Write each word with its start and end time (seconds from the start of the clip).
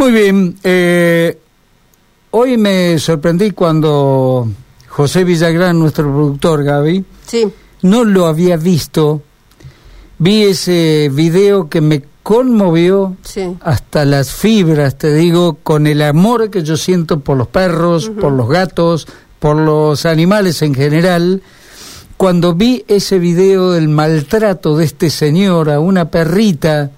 Muy 0.00 0.12
bien. 0.12 0.56
Eh, 0.64 1.38
hoy 2.30 2.56
me 2.56 2.98
sorprendí 2.98 3.50
cuando 3.50 4.48
José 4.88 5.24
Villagrán, 5.24 5.78
nuestro 5.78 6.04
productor, 6.04 6.64
Gaby, 6.64 7.04
Sí. 7.26 7.46
no 7.82 8.04
lo 8.04 8.24
había 8.26 8.56
visto. 8.56 9.20
Vi 10.16 10.44
ese 10.44 11.10
video 11.12 11.68
que 11.68 11.82
me 11.82 12.02
conmovió 12.22 13.18
Sí. 13.22 13.42
hasta 13.60 14.06
las 14.06 14.32
fibras, 14.32 14.96
te 14.96 15.12
digo, 15.12 15.58
con 15.62 15.86
el 15.86 16.00
amor 16.00 16.48
que 16.48 16.62
yo 16.62 16.78
siento 16.78 17.20
por 17.20 17.36
los 17.36 17.48
perros, 17.48 18.08
por 18.18 18.32
los 18.32 18.48
gatos, 18.48 19.06
por 19.38 19.56
los 19.56 20.06
animales 20.06 20.62
en 20.62 20.74
general. 20.74 21.42
Cuando 22.16 22.54
vi 22.54 22.86
ese 22.88 23.18
video 23.18 23.72
del 23.72 23.88
maltrato 23.88 24.78
de 24.78 24.86
este 24.86 25.10
señor 25.10 25.68
a 25.68 25.78
una 25.78 26.10
perrita 26.10 26.90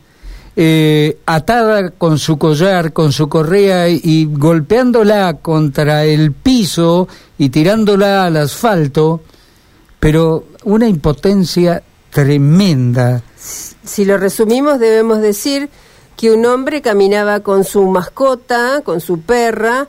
eh, 0.54 1.18
atada 1.24 1.90
con 1.90 2.18
su 2.18 2.36
collar, 2.38 2.92
con 2.92 3.12
su 3.12 3.28
correa 3.28 3.88
y, 3.88 4.28
golpeándola 4.30 5.38
contra 5.40 6.04
el 6.04 6.32
piso 6.32 7.08
y 7.38 7.48
tirándola 7.48 8.26
al 8.26 8.36
asfalto, 8.36 9.22
pero 9.98 10.44
una 10.64 10.86
impotencia 10.88 11.82
tremenda. 12.10 13.22
Si 13.84 14.04
lo 14.04 14.18
resumimos, 14.18 14.78
debemos 14.78 15.20
decir 15.20 15.70
que 16.16 16.30
un 16.30 16.44
hombre 16.44 16.82
caminaba 16.82 17.40
con 17.40 17.64
su 17.64 17.84
mascota, 17.86 18.82
con 18.84 19.00
su 19.00 19.20
perra, 19.20 19.88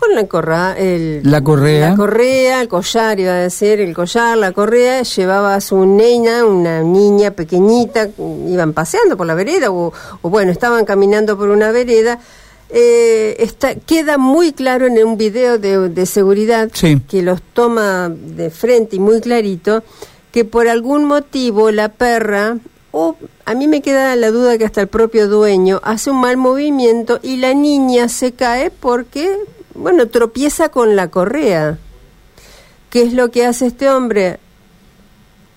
con 0.00 0.14
la, 0.14 0.26
corra, 0.26 0.74
el, 0.78 1.20
La 1.22 1.42
correa. 1.42 1.90
la 1.90 1.96
correa, 1.96 2.60
el 2.62 2.68
collar, 2.68 3.20
iba 3.20 3.32
a 3.32 3.36
decir, 3.36 3.80
el 3.80 3.94
collar, 3.94 4.36
la 4.38 4.52
correa, 4.52 5.02
llevaba 5.02 5.54
a 5.54 5.60
su 5.60 5.84
nena, 5.86 6.44
una 6.44 6.82
niña 6.82 7.30
pequeñita, 7.32 8.08
iban 8.48 8.72
paseando 8.72 9.16
por 9.16 9.26
la 9.26 9.34
vereda 9.34 9.70
o, 9.70 9.92
o 10.22 10.30
bueno, 10.30 10.50
estaban 10.50 10.84
caminando 10.84 11.36
por 11.38 11.50
una 11.50 11.70
vereda. 11.70 12.18
Eh, 12.70 13.36
está, 13.40 13.74
queda 13.74 14.16
muy 14.16 14.52
claro 14.52 14.86
en 14.86 15.04
un 15.04 15.16
video 15.16 15.58
de, 15.58 15.88
de 15.88 16.06
seguridad 16.06 16.70
Sí. 16.72 17.00
que 17.08 17.20
los 17.22 17.42
toma 17.42 18.08
de 18.08 18.48
frente 18.50 18.96
y 18.96 19.00
muy 19.00 19.20
clarito 19.20 19.82
que 20.32 20.44
por 20.44 20.68
algún 20.68 21.04
motivo 21.04 21.72
la 21.72 21.88
perra 21.88 22.58
o 22.92 23.16
a 23.44 23.54
mí 23.54 23.66
me 23.66 23.82
queda 23.82 24.14
la 24.14 24.30
duda 24.30 24.56
que 24.56 24.64
hasta 24.64 24.80
el 24.82 24.86
propio 24.86 25.26
dueño 25.26 25.80
hace 25.82 26.10
un 26.12 26.20
mal 26.20 26.36
movimiento 26.36 27.18
y 27.24 27.38
la 27.38 27.54
niña 27.54 28.08
se 28.08 28.30
cae 28.32 28.70
porque 28.70 29.28
bueno 29.74 30.08
tropieza 30.08 30.68
con 30.70 30.96
la 30.96 31.08
correa 31.08 31.78
qué 32.90 33.02
es 33.02 33.12
lo 33.12 33.30
que 33.30 33.46
hace 33.46 33.66
este 33.66 33.88
hombre 33.88 34.38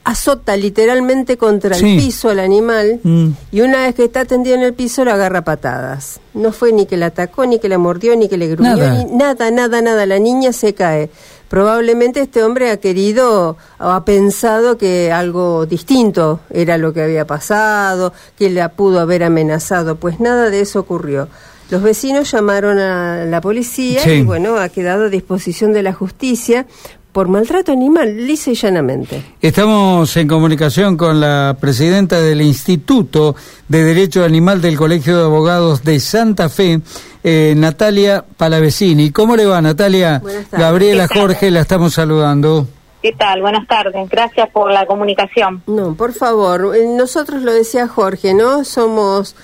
azota 0.06 0.58
literalmente 0.58 1.38
contra 1.38 1.76
Sí. 1.76 1.92
el 1.94 1.98
piso 1.98 2.30
al 2.30 2.40
animal 2.40 3.00
Mm. 3.04 3.30
y 3.54 3.62
una 3.62 3.84
vez 3.84 3.96
que 3.96 4.04
está 4.04 4.26
tendido 4.26 4.56
en 4.56 4.64
el 4.64 4.74
piso 4.74 5.06
lo 5.06 5.14
agarra 5.14 5.44
patadas. 5.46 6.20
No 6.34 6.52
fue 6.52 6.74
ni 6.74 6.86
que 6.86 6.98
la 6.98 7.06
atacó, 7.08 7.46
ni 7.46 7.58
que 7.58 7.70
la 7.70 7.78
mordió, 7.78 8.14
ni 8.18 8.28
que 8.28 8.36
le 8.38 8.50
gruñó, 8.50 8.76
Nada. 8.76 8.96
ni 9.04 9.06
nada, 9.16 9.50
nada, 9.50 9.82
nada. 9.82 10.06
La 10.06 10.20
niña 10.20 10.52
se 10.52 10.74
cae. 10.74 11.10
Probablemente 11.48 12.20
este 12.20 12.44
hombre 12.44 12.70
ha 12.72 12.78
querido 12.78 13.56
o 13.80 13.84
ha 13.90 14.04
pensado 14.04 14.78
que 14.78 15.12
algo 15.14 15.66
distinto 15.68 16.42
era 16.50 16.78
lo 16.78 16.92
que 16.92 17.02
había 17.04 17.26
pasado, 17.26 18.12
que 18.38 18.50
la 18.50 18.70
pudo 18.70 19.00
haber 19.00 19.24
amenazado. 19.24 19.96
Pues 19.96 20.20
nada 20.20 20.50
de 20.50 20.60
eso 20.62 20.82
ocurrió. 20.82 21.30
Los 21.74 21.82
vecinos 21.82 22.30
llamaron 22.32 22.78
a 22.78 23.26
la 23.26 23.42
policía 23.42 24.00
Sí. 24.02 24.12
y 24.12 24.22
bueno, 24.22 24.58
ha 24.60 24.70
quedado 24.70 25.06
a 25.06 25.10
disposición 25.10 25.74
de 25.74 25.82
la 25.82 25.92
justicia 25.92 26.68
por 27.12 27.30
maltrato 27.30 27.72
animal, 27.72 28.28
lisa 28.28 28.52
y 28.52 28.54
llanamente. 28.54 29.24
Estamos 29.42 30.16
en 30.18 30.28
comunicación 30.28 30.96
con 30.96 31.20
la 31.20 31.58
presidenta 31.60 32.22
del 32.22 32.44
Instituto 32.44 33.36
de 33.68 33.84
Derecho 33.84 34.24
Animal 34.24 34.62
del 34.62 34.78
Colegio 34.78 35.18
de 35.18 35.24
Abogados 35.24 35.84
de 35.84 36.00
Santa 36.00 36.48
Fe, 36.48 36.80
eh, 37.24 37.56
Natalia 37.58 38.24
Palavecini. 38.38 39.10
¿Cómo 39.10 39.36
le 39.36 39.48
va, 39.48 39.60
Natalia? 39.60 40.20
Buenas 40.20 40.46
tardes. 40.50 40.64
Gabriela. 40.68 41.08
Jorge, 41.12 41.50
la 41.50 41.62
estamos 41.62 41.96
saludando. 41.96 42.68
¿Qué 43.02 43.14
tal? 43.14 43.42
Buenas 43.42 43.68
tardes. 43.68 44.08
Gracias 44.12 44.48
por 44.52 44.72
la 44.72 44.86
comunicación. 44.86 45.64
No, 45.66 45.96
por 45.96 46.14
favor, 46.14 46.76
eh, 46.76 46.86
nosotros 46.96 47.42
lo 47.42 47.52
decía 47.52 47.88
Jorge, 47.88 48.36
¿no? 48.36 48.64
Somos, 48.64 49.36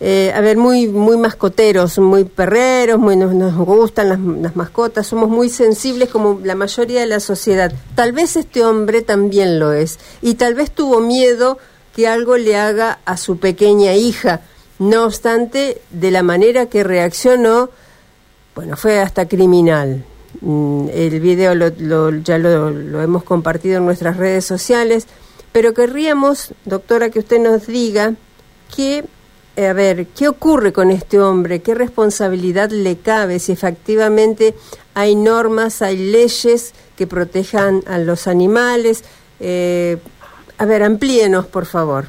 eh, 0.00 0.32
a 0.34 0.40
ver, 0.40 0.56
muy 0.56 0.88
muy 0.88 1.16
mascoteros, 1.18 1.98
muy 1.98 2.24
perreros, 2.24 2.98
muy 2.98 3.16
nos, 3.16 3.54
gustan 3.56 4.08
las, 4.08 4.54
mascotas, 4.56 5.06
somos 5.06 5.28
muy 5.28 5.48
sensibles 5.50 6.08
como 6.08 6.40
la 6.42 6.54
mayoría 6.54 7.00
de 7.00 7.06
la 7.06 7.20
sociedad. 7.20 7.70
Tal 7.94 8.12
vez 8.12 8.36
este 8.36 8.64
hombre 8.64 9.02
también 9.02 9.58
lo 9.58 9.72
es 9.72 9.98
y 10.22 10.34
tal 10.34 10.54
vez 10.54 10.70
tuvo 10.70 11.00
miedo 11.00 11.58
que 11.94 12.08
algo 12.08 12.36
le 12.38 12.56
haga 12.56 13.00
a 13.04 13.16
su 13.16 13.38
pequeña 13.38 13.94
hija. 13.94 14.40
No 14.78 15.04
obstante, 15.04 15.82
de 15.90 16.10
la 16.10 16.22
manera 16.22 16.66
que 16.66 16.82
reaccionó, 16.82 17.68
bueno, 18.54 18.76
fue 18.78 18.98
hasta 19.00 19.28
criminal. 19.28 20.04
Mm, 20.40 20.88
El 20.94 21.20
video 21.20 21.54
lo- 21.54 22.16
ya 22.22 22.38
lo, 22.38 22.70
lo 22.70 23.02
hemos 23.02 23.22
compartido 23.24 23.76
en 23.78 23.84
nuestras 23.84 24.16
redes 24.16 24.46
sociales, 24.46 25.06
pero 25.52 25.74
querríamos, 25.74 26.54
doctora, 26.64 27.10
que 27.10 27.18
usted 27.18 27.40
nos 27.40 27.66
diga 27.66 28.14
qué, 28.74 28.98
eh, 28.98 29.04
a 29.68 29.72
ver, 29.72 30.06
qué 30.08 30.28
ocurre 30.28 30.72
con 30.72 30.90
este 30.90 31.20
hombre, 31.20 31.60
qué 31.60 31.74
responsabilidad 31.74 32.70
le 32.70 32.98
cabe, 32.98 33.38
si 33.38 33.52
efectivamente 33.52 34.54
hay 34.94 35.14
normas, 35.14 35.82
hay 35.82 35.96
leyes 35.96 36.74
que 36.96 37.06
protejan 37.06 37.82
a 37.86 37.98
los 37.98 38.26
animales. 38.26 39.04
Eh, 39.40 39.96
a 40.58 40.64
ver, 40.66 40.82
amplíenos, 40.82 41.46
por 41.46 41.66
favor. 41.66 42.06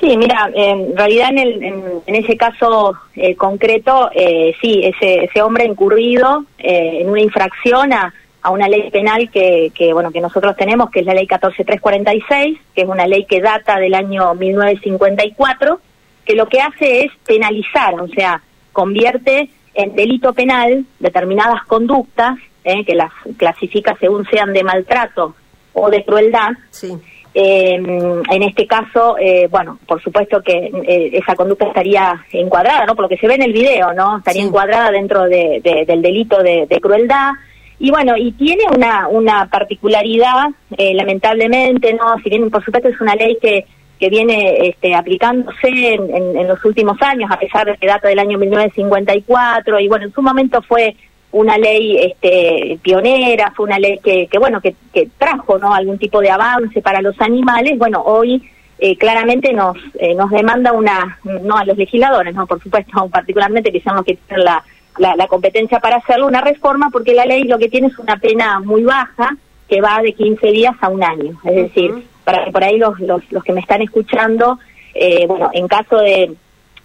Sí, 0.00 0.16
mira, 0.16 0.50
en 0.52 0.96
realidad 0.96 1.30
en, 1.30 1.38
el, 1.38 1.62
en, 1.62 1.84
en 2.06 2.14
ese 2.16 2.36
caso 2.36 2.94
eh, 3.14 3.36
concreto, 3.36 4.10
eh, 4.14 4.54
sí, 4.60 4.82
ese, 4.84 5.24
ese 5.24 5.40
hombre 5.40 5.64
incurrido 5.64 6.44
eh, 6.58 6.98
en 7.00 7.08
una 7.08 7.20
infracción 7.20 7.92
a, 7.92 8.12
a 8.42 8.50
una 8.50 8.68
ley 8.68 8.90
penal 8.90 9.30
que, 9.30 9.70
que, 9.74 9.92
bueno, 9.92 10.10
que 10.10 10.20
nosotros 10.20 10.56
tenemos, 10.56 10.90
que 10.90 11.00
es 11.00 11.06
la 11.06 11.14
ley 11.14 11.26
14346, 11.26 12.58
que 12.74 12.82
es 12.82 12.88
una 12.88 13.06
ley 13.06 13.24
que 13.24 13.40
data 13.40 13.78
del 13.78 13.94
año 13.94 14.34
1954, 14.34 15.80
que 16.24 16.34
lo 16.34 16.46
que 16.48 16.60
hace 16.60 17.04
es 17.04 17.12
penalizar, 17.26 17.94
o 18.00 18.08
sea, 18.08 18.40
convierte 18.72 19.48
en 19.74 19.94
delito 19.94 20.32
penal 20.32 20.84
determinadas 21.00 21.62
conductas, 21.64 22.36
eh, 22.64 22.84
que 22.84 22.94
las 22.94 23.12
clasifica 23.36 23.96
según 24.00 24.24
sean 24.26 24.52
de 24.52 24.62
maltrato 24.64 25.34
o 25.72 25.90
de 25.90 26.04
crueldad, 26.04 26.50
Sí. 26.70 26.92
eh, 27.34 27.74
en 27.74 28.42
este 28.42 28.66
caso, 28.66 29.16
eh, 29.18 29.48
bueno, 29.50 29.78
por 29.86 30.00
supuesto 30.02 30.40
que 30.40 30.70
eh, 30.86 31.10
esa 31.14 31.34
conducta 31.34 31.66
estaría 31.66 32.24
encuadrada, 32.32 32.86
¿no? 32.86 32.94
Por 32.94 33.02
lo 33.04 33.08
que 33.08 33.16
se 33.18 33.26
ve 33.26 33.34
en 33.34 33.42
el 33.42 33.52
video, 33.52 33.92
¿no? 33.92 34.18
Estaría 34.18 34.42
Sí. 34.42 34.48
encuadrada 34.48 34.90
dentro 34.92 35.24
de- 35.24 35.60
de- 35.62 35.84
del 35.84 36.00
delito 36.00 36.42
de, 36.42 36.66
de 36.66 36.80
crueldad. 36.80 37.32
Y 37.80 37.90
bueno, 37.90 38.16
y 38.16 38.30
tiene 38.32 38.62
una, 38.72 39.08
una 39.08 39.46
particularidad, 39.50 40.46
eh, 40.78 40.94
lamentablemente, 40.94 41.92
¿no? 41.94 42.16
Si 42.22 42.30
bien, 42.30 42.48
por 42.50 42.64
supuesto, 42.64 42.88
es 42.88 43.00
una 43.00 43.16
ley 43.16 43.36
que, 43.42 43.66
que 43.98 44.08
viene 44.08 44.68
este, 44.68 44.94
aplicándose 44.94 45.68
en, 45.68 46.14
en- 46.14 46.36
en 46.36 46.48
los 46.48 46.64
últimos 46.64 47.00
años, 47.02 47.30
a 47.30 47.38
pesar 47.38 47.66
de 47.66 47.76
que 47.76 47.86
data 47.86 48.08
del 48.08 48.18
año 48.18 48.38
1954, 48.38 49.80
y 49.80 49.88
bueno, 49.88 50.06
en 50.06 50.12
su 50.12 50.22
momento 50.22 50.62
fue 50.62 50.96
una 51.32 51.58
ley 51.58 51.96
este, 51.98 52.78
pionera, 52.82 53.52
fue 53.56 53.66
una 53.66 53.78
ley 53.78 53.98
que, 54.02 54.26
que 54.28 54.38
bueno, 54.38 54.60
que, 54.60 54.74
que 54.92 55.08
trajo 55.18 55.58
¿no? 55.58 55.74
algún 55.74 55.98
tipo 55.98 56.20
de 56.20 56.30
avance 56.30 56.80
para 56.80 57.02
los 57.02 57.20
animales, 57.20 57.76
bueno, 57.78 58.02
hoy 58.04 58.42
eh, 58.78 58.96
claramente 58.96 59.52
nos 59.52 59.76
eh, 59.98 60.14
nos 60.14 60.30
demanda 60.30 60.72
una, 60.72 61.18
no 61.24 61.56
a 61.56 61.64
los 61.64 61.76
legisladores, 61.76 62.34
no 62.34 62.46
por 62.46 62.60
supuesto, 62.62 63.08
particularmente 63.12 63.72
que 63.72 63.80
son 63.80 63.96
los 63.96 64.04
que 64.04 64.16
tienen 64.16 64.44
la, 64.44 64.62
la, 64.98 65.16
la 65.16 65.26
competencia 65.26 65.80
para 65.80 65.96
hacerlo, 65.96 66.26
una 66.26 66.40
reforma, 66.40 66.90
porque 66.90 67.14
la 67.14 67.24
ley 67.24 67.44
lo 67.44 67.58
que 67.58 67.68
tiene 67.68 67.88
es 67.88 67.98
una 67.98 68.16
pena 68.16 68.60
muy 68.60 68.84
baja, 68.84 69.36
que 69.68 69.80
va 69.80 70.02
de 70.02 70.12
15 70.12 70.46
días 70.48 70.74
a 70.80 70.88
un 70.88 71.02
año, 71.02 71.32
es 71.44 71.54
decir. 71.54 72.04
Para 72.24 72.44
que 72.44 72.50
por 72.52 72.64
ahí 72.64 72.78
los, 72.78 72.98
los, 73.00 73.22
los 73.30 73.44
que 73.44 73.52
me 73.52 73.60
están 73.60 73.82
escuchando, 73.82 74.58
eh, 74.94 75.26
bueno, 75.26 75.50
en 75.52 75.68
caso 75.68 75.98
de, 75.98 76.32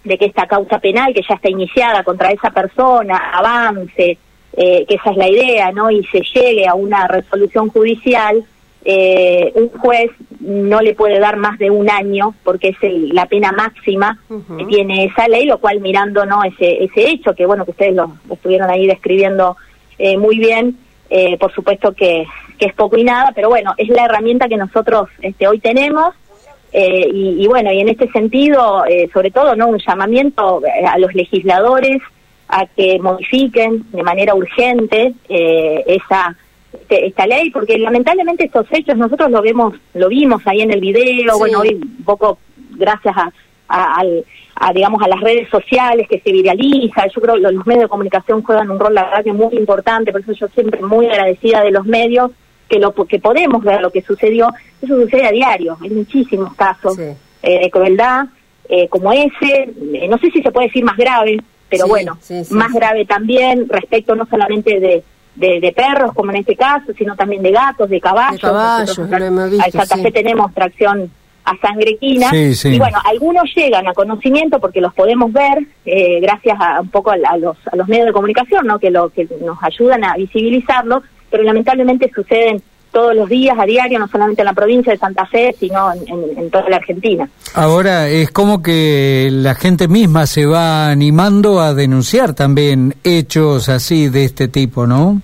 de 0.04 0.18
que 0.18 0.26
esta 0.26 0.46
causa 0.46 0.78
penal 0.78 1.12
que 1.14 1.22
ya 1.28 1.34
está 1.34 1.48
iniciada 1.48 2.02
contra 2.04 2.30
esa 2.30 2.50
persona 2.50 3.30
avance, 3.32 4.18
eh, 4.56 4.84
que 4.88 4.94
esa 4.94 5.10
es 5.10 5.16
la 5.16 5.28
idea, 5.28 5.72
¿no? 5.72 5.90
Y 5.90 6.04
se 6.06 6.20
llegue 6.22 6.66
a 6.66 6.74
una 6.74 7.06
resolución 7.06 7.68
judicial, 7.68 8.44
eh, 8.84 9.52
un 9.54 9.68
juez 9.68 10.10
no 10.40 10.80
le 10.80 10.94
puede 10.94 11.18
dar 11.18 11.36
más 11.36 11.58
de 11.58 11.70
un 11.70 11.90
año 11.90 12.34
porque 12.42 12.68
es 12.68 12.76
el- 12.82 13.10
la 13.10 13.26
pena 13.26 13.52
máxima 13.52 14.18
que 14.56 14.64
tiene 14.64 15.04
esa 15.04 15.28
ley, 15.28 15.44
lo 15.44 15.58
cual 15.58 15.80
mirando 15.80 16.24
no 16.24 16.42
ese 16.44 16.84
ese 16.84 17.10
hecho 17.10 17.34
que 17.34 17.44
bueno 17.44 17.66
que 17.66 17.72
ustedes 17.72 17.94
lo, 17.94 18.16
lo 18.26 18.34
estuvieron 18.34 18.70
ahí 18.70 18.86
describiendo 18.86 19.56
eh, 19.98 20.16
muy 20.16 20.38
bien, 20.38 20.78
eh, 21.10 21.36
por 21.38 21.52
supuesto 21.52 21.92
que, 21.92 22.24
que 22.60 22.66
es 22.66 22.74
poco 22.74 22.96
y 22.98 23.04
nada, 23.04 23.32
pero 23.34 23.48
bueno 23.48 23.74
es 23.78 23.88
la 23.88 24.04
herramienta 24.04 24.46
que 24.48 24.56
nosotros 24.58 25.08
este 25.22 25.48
hoy 25.48 25.58
tenemos 25.58 26.14
eh, 26.72 27.08
y, 27.12 27.42
y 27.42 27.46
bueno, 27.48 27.72
y 27.72 27.80
en 27.80 27.88
este 27.88 28.08
sentido, 28.12 28.84
eh, 28.86 29.08
sobre 29.12 29.32
todo, 29.32 29.56
no 29.56 29.66
un 29.66 29.78
llamamiento 29.84 30.62
eh, 30.64 30.86
a 30.86 30.98
los 30.98 31.12
legisladores 31.14 31.98
a 32.46 32.66
que 32.66 32.98
modifiquen 33.00 33.84
de 33.90 34.02
manera 34.04 34.34
urgente 34.36 35.14
eh, 35.28 35.82
esa 35.86 36.36
este- 36.72 37.06
esta 37.06 37.26
ley, 37.26 37.50
porque 37.50 37.76
lamentablemente 37.78 38.44
estos 38.44 38.66
hechos 38.70 38.96
nosotros 38.96 39.30
lo 39.32 39.42
vemos, 39.42 39.74
lo 39.94 40.08
vimos 40.08 40.42
ahí 40.46 40.60
en 40.60 40.70
el 40.72 40.80
video, 40.80 41.32
Sí. 41.34 41.38
bueno, 41.40 41.60
hoy 41.60 41.74
un 41.74 42.04
poco 42.04 42.38
gracias 42.76 43.16
a, 43.16 43.32
a, 43.68 44.72
digamos, 44.72 45.02
a 45.02 45.08
las 45.08 45.20
redes 45.20 45.48
sociales 45.48 46.06
que 46.08 46.20
se 46.20 46.30
viraliza. 46.30 47.06
Yo 47.08 47.20
creo 47.20 47.34
que 47.34 47.40
los 47.40 47.66
medios 47.66 47.84
de 47.84 47.88
comunicación 47.88 48.42
juegan 48.42 48.70
un 48.70 48.78
rol, 48.78 48.94
la 48.94 49.04
verdad, 49.04 49.24
que 49.24 49.32
muy 49.32 49.56
importante, 49.56 50.12
por 50.12 50.20
eso 50.20 50.32
yo 50.32 50.46
siempre 50.48 50.80
muy 50.82 51.06
agradecida 51.06 51.62
de 51.64 51.70
los 51.72 51.84
medios 51.86 52.30
que 52.70 52.78
lo 52.78 52.94
que 52.94 53.18
podemos 53.18 53.62
ver 53.62 53.82
lo 53.82 53.90
que 53.90 54.00
sucedió. 54.00 54.48
Eso 54.80 54.96
sucede 54.96 55.26
a 55.26 55.32
diario, 55.32 55.76
hay 55.82 55.90
muchísimos 55.90 56.54
casos 56.54 56.98
eh, 56.98 57.16
de 57.42 57.70
crueldad 57.70 58.26
eh, 58.72 58.88
como 58.88 59.12
ese, 59.12 59.74
eh, 59.94 60.06
no 60.08 60.16
sé 60.18 60.30
si 60.30 60.40
se 60.42 60.52
puede 60.52 60.68
decir 60.68 60.84
más 60.84 60.96
grave, 60.96 61.40
pero 61.68 61.88
bueno, 61.88 62.16
más 62.50 62.72
grave 62.72 63.04
también 63.04 63.68
respecto 63.68 64.14
no 64.14 64.26
solamente 64.26 64.78
de, 64.78 65.02
de, 65.34 65.72
perros, 65.72 66.12
como 66.14 66.30
en 66.30 66.36
este 66.36 66.54
caso, 66.54 66.92
sino 66.96 67.16
también 67.16 67.42
de 67.42 67.50
gatos, 67.50 67.90
de 67.90 68.00
caballos. 68.00 68.40
De 68.40 68.46
caballos, 68.46 68.94
Santa 69.72 69.96
Fe 69.96 70.12
tenemos 70.12 70.54
tracción 70.54 71.10
a 71.44 71.56
sangre 71.56 71.96
quina. 71.96 72.30
y 72.32 72.78
bueno, 72.78 72.98
algunos 73.04 73.52
llegan 73.56 73.88
a 73.88 73.92
conocimiento 73.92 74.60
porque 74.60 74.80
los 74.80 74.94
podemos 74.94 75.32
ver 75.32 75.66
eh, 75.84 76.20
gracias 76.20 76.56
a 76.60 76.80
un 76.80 76.90
poco 76.90 77.10
a, 77.10 77.16
los, 77.16 77.56
a 77.72 77.74
los 77.74 77.88
medios 77.88 78.06
de 78.06 78.12
comunicación, 78.12 78.68
¿no? 78.68 78.78
que, 78.78 78.90
lo, 78.90 79.08
que 79.08 79.26
nos 79.44 79.58
ayudan 79.62 80.04
a 80.04 80.14
visibilizarlo, 80.14 81.02
pero 81.30 81.42
lamentablemente 81.42 82.10
suceden 82.14 82.62
todos 82.90 83.14
los 83.14 83.28
días, 83.28 83.56
a 83.58 83.64
diario, 83.64 83.98
no 83.98 84.08
solamente 84.08 84.42
en 84.42 84.46
la 84.46 84.52
provincia 84.52 84.92
de 84.92 84.98
Santa 84.98 85.24
Fe, 85.26 85.54
sino 85.58 85.92
en, 85.92 86.50
toda 86.50 86.68
la 86.68 86.76
Argentina. 86.76 87.28
Ahora, 87.54 88.08
es 88.08 88.30
como 88.30 88.62
que 88.62 89.28
la 89.30 89.54
gente 89.54 89.86
misma 89.86 90.26
se 90.26 90.46
va 90.46 90.90
animando 90.90 91.60
a 91.60 91.72
denunciar 91.74 92.34
también 92.34 92.94
hechos 93.04 93.68
así 93.68 94.08
de 94.08 94.24
este 94.24 94.48
tipo, 94.48 94.86
¿no? 94.86 95.22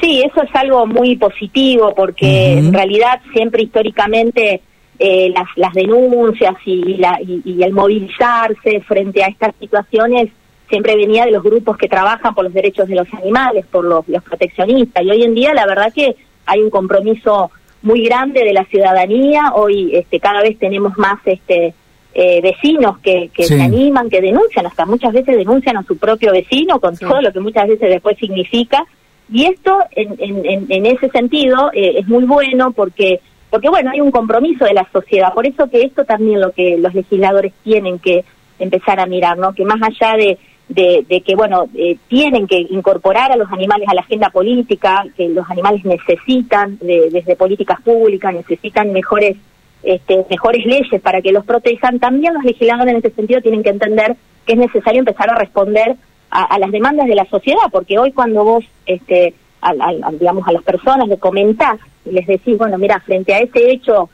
Sí, 0.00 0.22
eso 0.22 0.42
es 0.42 0.54
algo 0.54 0.86
muy 0.86 1.16
positivo 1.16 1.94
porque 1.94 2.58
en 2.58 2.72
realidad 2.72 3.20
siempre 3.32 3.62
históricamente 3.62 4.60
eh, 4.98 5.32
las, 5.34 5.46
las 5.56 5.72
denuncias 5.72 6.54
y, 6.64 6.96
la, 6.98 7.18
y, 7.20 7.62
el 7.62 7.72
movilizarse 7.72 8.80
frente 8.86 9.24
a 9.24 9.28
estas 9.28 9.54
situaciones 9.58 10.30
siempre 10.68 10.96
venía 10.96 11.24
de 11.24 11.32
los 11.32 11.42
grupos 11.42 11.76
que 11.76 11.88
trabajan 11.88 12.34
por 12.34 12.44
los 12.44 12.54
derechos 12.54 12.88
de 12.88 12.94
los 12.94 13.12
animales, 13.14 13.66
por 13.66 13.84
los, 13.84 14.08
los 14.08 14.22
proteccionistas. 14.22 15.02
Y 15.04 15.10
hoy 15.10 15.22
en 15.22 15.34
día 15.34 15.54
la 15.54 15.66
verdad 15.66 15.92
que 15.92 16.16
hay 16.46 16.60
un 16.60 16.70
compromiso 16.70 17.50
muy 17.82 18.04
grande 18.04 18.42
de 18.44 18.52
la 18.52 18.64
ciudadanía. 18.64 19.52
Hoy 19.54 19.94
este, 19.94 20.20
cada 20.20 20.42
vez 20.42 20.58
tenemos 20.58 20.96
más 20.96 21.18
este, 21.26 21.74
eh, 22.14 22.40
vecinos 22.40 22.98
que, 22.98 23.30
que 23.34 23.44
se 23.44 23.60
animan, 23.60 24.08
que 24.08 24.20
denuncian, 24.20 24.66
hasta 24.66 24.86
muchas 24.86 25.12
veces 25.12 25.36
denuncian 25.36 25.76
a 25.76 25.82
su 25.82 25.96
propio 25.98 26.32
vecino 26.32 26.80
con 26.80 26.96
todo 26.96 27.20
lo 27.20 27.32
que 27.32 27.40
muchas 27.40 27.68
veces 27.68 27.90
después 27.90 28.16
significa. 28.18 28.84
Y 29.30 29.46
esto, 29.46 29.78
en, 29.92 30.16
en, 30.18 30.66
en 30.68 30.86
ese 30.86 31.08
sentido, 31.10 31.70
eh, 31.72 31.94
es 31.98 32.08
muy 32.08 32.24
bueno 32.24 32.72
porque 32.72 33.20
porque 33.50 33.68
bueno, 33.68 33.92
hay 33.92 34.00
un 34.00 34.10
compromiso 34.10 34.64
de 34.64 34.74
la 34.74 34.84
sociedad, 34.92 35.32
por 35.32 35.46
eso 35.46 35.70
que 35.70 35.82
esto 35.82 36.04
también 36.04 36.40
lo 36.40 36.50
que 36.50 36.76
los 36.76 36.92
legisladores 36.92 37.52
tienen 37.62 38.00
que 38.00 38.24
empezar 38.58 38.98
a 38.98 39.06
mirar, 39.06 39.38
¿no? 39.38 39.52
Que 39.52 39.64
más 39.64 39.80
allá 39.80 40.16
de, 40.16 40.38
de, 40.68 41.22
que, 41.24 41.34
bueno, 41.36 41.66
eh, 41.74 41.96
tienen 42.08 42.46
que 42.46 42.58
incorporar 42.58 43.30
a 43.30 43.36
los 43.36 43.50
animales 43.52 43.88
a 43.88 43.94
la 43.94 44.00
agenda 44.00 44.30
política, 44.30 45.04
que 45.16 45.28
los 45.28 45.48
animales 45.50 45.84
necesitan 45.84 46.78
desde 46.80 47.36
políticas 47.36 47.80
públicas, 47.82 48.34
necesitan 48.34 48.92
mejores 48.92 49.36
este, 49.82 50.24
mejores 50.30 50.64
leyes 50.64 51.00
para 51.02 51.20
que 51.20 51.30
los 51.30 51.44
protejan, 51.44 51.98
también 51.98 52.32
los 52.32 52.44
legisladores 52.44 52.94
en 52.94 52.98
ese 53.00 53.10
sentido 53.10 53.42
tienen 53.42 53.62
que 53.62 53.68
entender 53.68 54.16
que 54.46 54.54
es 54.54 54.58
necesario 54.58 55.00
empezar 55.00 55.28
a 55.28 55.34
responder 55.34 55.96
a, 56.30 56.44
a 56.44 56.58
las 56.58 56.70
demandas 56.70 57.06
de 57.06 57.14
la 57.14 57.26
sociedad, 57.26 57.64
porque 57.70 57.98
hoy 57.98 58.12
cuando 58.12 58.44
vos 58.44 58.64
este, 58.86 59.34
a, 59.64 60.12
digamos, 60.12 60.46
a 60.46 60.52
las 60.52 60.62
personas, 60.62 61.08
le 61.08 61.18
comentás 61.18 61.78
y 62.04 62.10
les 62.10 62.26
decís, 62.26 62.56
bueno, 62.58 62.78
mira, 62.78 63.00
frente 63.00 63.34
a 63.34 63.40
ese 63.40 63.70
hecho, 63.70 64.10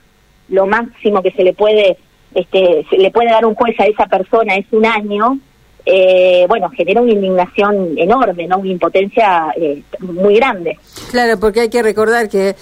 lo 0.48 0.66
máximo 0.66 1.22
que 1.22 1.32
se 1.32 1.42
le 1.42 1.52
puede, 1.52 1.96
este, 2.34 2.86
se 2.88 2.98
le 2.98 3.10
puede 3.10 3.30
dar 3.30 3.44
un 3.44 3.54
juez 3.54 3.78
a 3.80 3.86
esa 3.86 4.06
persona 4.06 4.54
es 4.54 4.66
un 4.70 4.86
año, 4.86 5.38
eh, 5.84 6.46
bueno, 6.48 6.70
genera 6.70 7.00
una 7.00 7.12
indignación 7.12 7.94
enorme, 7.96 8.46
¿no? 8.46 8.58
Una 8.58 8.70
impotencia 8.70 9.52
eh, 9.56 9.82
muy 10.00 10.36
grande. 10.36 10.78
Claro, 11.10 11.38
porque 11.38 11.60
hay 11.60 11.68
que 11.68 11.82
recordar 11.82 12.28
que 12.28 12.54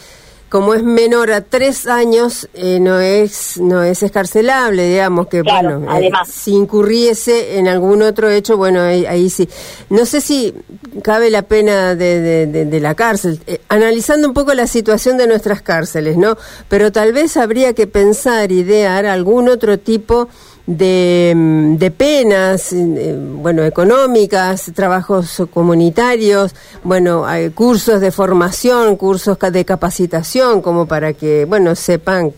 como 0.49 0.75
es 0.75 0.83
menor 0.83 1.31
a 1.31 1.43
tres 1.43 1.87
años, 1.87 2.49
eh, 2.55 2.81
no 2.81 3.00
es 3.00 3.59
no 3.61 3.83
es 3.83 4.03
escarcelable, 4.03 4.89
digamos 4.89 5.27
que 5.29 5.43
bueno, 5.43 5.85
eh, 5.99 6.11
si 6.27 6.53
incurriese 6.53 7.59
en 7.59 7.69
algún 7.69 8.03
otro 8.03 8.31
hecho, 8.31 8.56
bueno, 8.56 8.81
ahí, 8.81 9.29
sí. 9.31 9.49
No 9.91 10.06
sé 10.06 10.21
si 10.21 10.55
cabe 11.03 11.31
la 11.31 11.43
pena 11.43 11.95
de, 11.95 12.47
de, 12.47 12.81
la 12.81 12.95
cárcel, 12.95 13.41
eh, 13.47 13.61
analizando 13.69 14.29
un 14.29 14.35
poco 14.35 14.55
la 14.55 14.67
situación 14.67 15.19
de 15.19 15.27
nuestras 15.27 15.62
cárceles, 15.62 16.17
¿no? 16.17 16.37
Pero 16.69 16.93
tal 16.93 17.12
vez 17.12 17.37
habría 17.37 17.75
que 17.75 17.87
pensar, 17.87 18.51
idear 18.51 19.06
algún 19.06 19.49
otro 19.49 19.79
tipo 19.79 20.29
de, 20.69 21.33
mm, 21.35 21.77
de 21.77 21.91
penas, 21.91 22.75
eh, 22.75 23.17
bueno, 23.19 23.65
económicas, 23.65 24.71
trabajos 24.75 25.43
comunitarios, 25.53 26.55
bueno, 26.85 27.25
hay 27.25 27.49
cursos 27.51 28.03
de 28.03 28.12
formación, 28.12 28.97
cursos 28.97 29.39
de 29.51 29.65
capacitación, 29.65 30.38
como 30.62 30.87
para 30.87 31.12
que, 31.12 31.44
bueno, 31.44 31.75
sepan 31.75 32.32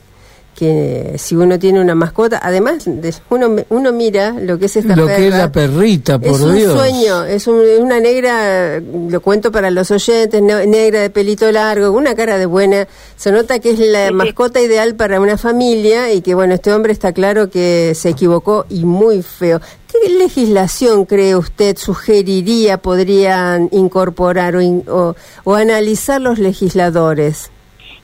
que 0.61 1.15
si 1.17 1.37
uno 1.37 1.59
tiene 1.59 1.81
una 1.81 1.95
mascota, 1.95 2.39
además 2.43 2.87
uno 3.31 3.57
uno 3.71 3.93
mira 3.93 4.33
lo 4.33 4.59
que 4.59 4.67
es 4.67 4.77
esta 4.77 4.95
lo 4.95 5.07
que 5.07 5.29
es 5.29 5.33
la 5.33 5.51
perrita, 5.51 6.19
por 6.19 6.33
es 6.33 6.41
un 6.43 6.61
sueño, 6.61 7.25
es, 7.25 7.47
una 7.47 7.99
negra, 7.99 8.79
lo 8.79 9.21
cuento 9.23 9.51
para 9.51 9.71
los 9.71 9.91
oyentes, 9.91 10.43
negra 10.43 11.01
de 11.01 11.09
pelito 11.09 11.51
largo, 11.51 11.91
una 11.93 12.15
cara 12.15 12.37
de 12.37 12.45
buena, 12.45 12.87
se 13.17 13.33
nota 13.33 13.59
que 13.59 13.71
es 13.71 13.79
la 13.79 14.11
mascota 14.11 14.61
ideal 14.61 14.97
para 14.97 15.19
una 15.19 15.39
familia 15.39 16.13
y 16.13 16.21
que 16.21 16.35
bueno, 16.35 16.53
este 16.53 16.75
hombre 16.75 16.93
está 16.93 17.13
claro 17.15 17.49
que 17.49 17.95
se 17.95 18.11
equivocó 18.11 18.67
y 18.69 18.85
muy 18.85 19.23
feo. 19.23 19.63
¿Qué 19.91 20.11
legislación 20.11 21.07
cree 21.07 21.37
usted 21.37 21.79
sugeriría 21.79 22.77
podrían 22.77 23.71
incorporar 23.73 24.57
o, 24.57 25.17
o 25.45 25.55
analizar 25.55 26.21
los 26.21 26.39
legisladores? 26.39 27.51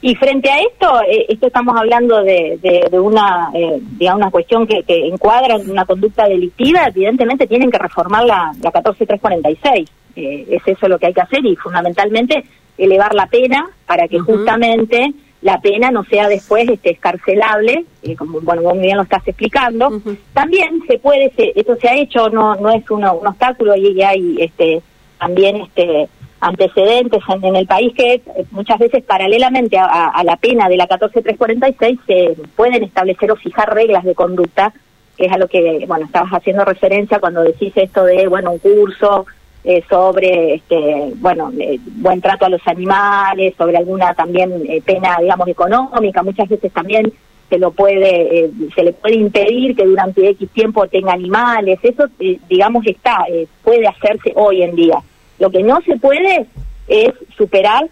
Y 0.00 0.14
frente 0.14 0.50
a 0.50 0.60
esto, 0.60 1.00
eh, 1.08 1.26
esto 1.28 1.46
estamos 1.46 1.74
hablando 1.76 2.22
de, 2.22 2.58
de, 2.90 3.00
una, 3.00 3.50
eh, 3.54 3.78
digamos, 3.98 4.22
una 4.22 4.30
cuestión 4.30 4.66
que, 4.66 4.82
que, 4.82 5.08
encuadra 5.08 5.56
en 5.56 5.70
una 5.70 5.84
conducta 5.84 6.28
delictiva, 6.28 6.86
evidentemente 6.86 7.46
tienen 7.46 7.70
que 7.70 7.78
reformar 7.78 8.24
la, 8.24 8.52
la 8.62 8.70
14346. 8.70 9.90
Eh, 10.16 10.46
es 10.48 10.62
eso 10.66 10.88
lo 10.88 10.98
que 10.98 11.06
hay 11.06 11.14
que 11.14 11.20
hacer 11.20 11.44
y 11.44 11.56
fundamentalmente 11.56 12.44
elevar 12.78 13.14
la 13.14 13.26
pena 13.26 13.68
para 13.86 14.08
que 14.08 14.18
justamente 14.18 15.12
la 15.42 15.60
pena 15.60 15.90
no 15.90 16.04
sea 16.04 16.26
después 16.28 16.68
este, 16.68 16.90
escarcelable, 16.90 17.84
eh, 18.02 18.16
como 18.16 18.40
bueno, 18.40 18.62
vos 18.62 18.80
bien 18.80 18.96
lo 18.96 19.02
estás 19.02 19.26
explicando. 19.28 20.00
También 20.32 20.82
se 20.88 20.98
puede, 20.98 21.32
esto 21.36 21.76
se 21.76 21.88
ha 21.88 21.96
hecho, 21.96 22.30
no 22.30 22.56
no 22.56 22.70
es 22.70 22.88
un 22.90 23.04
obstáculo 23.04 23.76
y 23.76 24.02
hay 24.02 24.36
este 24.40 24.82
también 25.18 25.56
este 25.56 26.08
antecedentes 26.40 27.22
en, 27.42 27.56
el 27.56 27.66
país 27.66 27.94
que 27.94 28.22
muchas 28.50 28.78
veces 28.78 29.02
paralelamente 29.04 29.78
a, 29.78 30.22
la 30.24 30.36
pena 30.36 30.68
de 30.68 30.76
la 30.76 30.86
14346 30.86 31.98
se 32.06 32.42
pueden 32.54 32.84
establecer 32.84 33.30
o 33.32 33.36
fijar 33.36 33.74
reglas 33.74 34.04
de 34.04 34.14
conducta, 34.14 34.72
que 35.16 35.26
es 35.26 35.32
a 35.32 35.38
lo 35.38 35.48
que, 35.48 35.84
bueno, 35.88 36.06
estabas 36.06 36.30
haciendo 36.32 36.64
referencia 36.64 37.20
cuando 37.20 37.42
decís 37.42 37.72
esto 37.76 38.04
de, 38.04 38.26
bueno, 38.28 38.52
un 38.52 38.58
curso 38.58 39.26
eh, 39.64 39.82
sobre, 39.88 40.54
este, 40.54 41.12
bueno, 41.16 41.50
eh, 41.58 41.80
buen 41.96 42.20
trato 42.20 42.46
a 42.46 42.48
los 42.48 42.60
animales, 42.66 43.54
sobre 43.56 43.76
alguna 43.76 44.14
también 44.14 44.62
eh, 44.68 44.80
pena, 44.84 45.16
digamos, 45.20 45.48
económica, 45.48 46.22
muchas 46.22 46.48
veces 46.48 46.72
también 46.72 47.12
se 47.48 47.58
lo 47.58 47.72
puede, 47.72 48.50
se 48.74 48.84
le 48.84 48.92
puede 48.92 49.16
impedir 49.16 49.74
que 49.74 49.84
durante 49.84 50.28
X 50.30 50.50
tiempo 50.50 50.86
tenga 50.86 51.12
animales, 51.12 51.78
eso, 51.82 52.04
digamos, 52.48 52.86
está, 52.86 53.24
puede 53.62 53.86
hacerse 53.86 54.32
hoy 54.34 54.62
en 54.62 54.76
día. 54.76 55.02
Lo 55.38 55.50
que 55.50 55.62
no 55.62 55.80
se 55.82 55.96
puede 55.96 56.46
es 56.88 57.12
superar, 57.36 57.84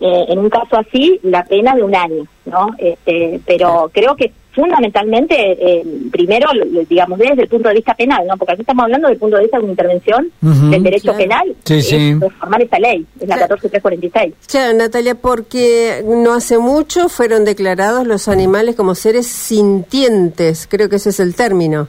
eh, 0.00 0.24
en 0.28 0.38
un 0.38 0.50
caso 0.50 0.76
así, 0.76 1.18
la 1.22 1.44
pena 1.44 1.74
de 1.74 1.82
un 1.82 1.94
año, 1.94 2.26
¿no? 2.46 2.70
Este, 2.78 3.40
pero 3.46 3.90
creo 3.92 4.16
que 4.16 4.32
fundamentalmente, 4.52 5.34
eh, 5.36 5.82
primero, 6.10 6.50
digamos, 6.88 7.18
desde 7.18 7.42
el 7.42 7.48
punto 7.48 7.68
de 7.68 7.76
vista 7.76 7.94
penal, 7.94 8.26
¿no? 8.26 8.36
Porque 8.36 8.52
aquí 8.52 8.60
estamos 8.62 8.84
hablando 8.84 9.08
del 9.08 9.16
punto 9.16 9.36
de 9.36 9.42
vista 9.42 9.58
de 9.58 9.64
una 9.64 9.72
intervención 9.72 10.30
del 10.40 10.82
derecho 10.82 11.16
penal, 11.16 11.54
sí, 11.64 11.80
sí. 11.82 12.14
reformar 12.14 12.62
esa 12.62 12.78
ley, 12.78 13.06
es 13.18 13.28
la 13.28 13.36
14346. 13.36 14.34
Claro, 14.46 14.76
Natalia, 14.76 15.14
porque 15.14 16.04
no 16.04 16.34
hace 16.34 16.58
mucho 16.58 17.08
fueron 17.08 17.44
declarados 17.44 18.06
los 18.06 18.28
animales 18.28 18.76
como 18.76 18.94
seres 18.94 19.26
sintientes, 19.26 20.66
creo 20.70 20.88
que 20.88 20.96
ese 20.96 21.10
es 21.10 21.20
el 21.20 21.34
término. 21.34 21.88